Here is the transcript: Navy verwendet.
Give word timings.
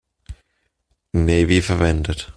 Navy 1.13 1.61
verwendet. 1.61 2.29